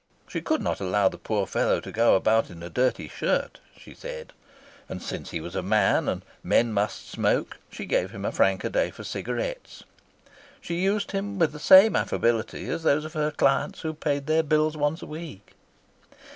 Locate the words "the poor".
1.09-1.45